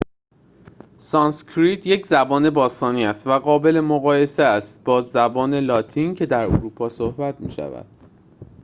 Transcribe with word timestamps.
سانسکریت 0.99 1.87
یک 1.87 2.07
زبان 2.07 2.49
باستانی 2.49 3.05
است 3.05 3.27
و 3.27 3.39
قابل 3.39 3.79
مقایسه 3.79 4.43
است 4.43 4.83
با 4.83 5.01
زبان 5.01 5.53
لاتین 5.53 6.15
که 6.15 6.25
در 6.25 6.43
اروپا 6.45 6.89
صحبت 6.89 7.41
می 7.41 7.51
شود 7.51 7.85